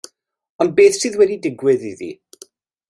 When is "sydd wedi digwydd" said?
1.01-1.87